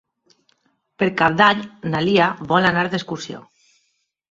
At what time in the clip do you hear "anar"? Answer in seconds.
2.73-2.89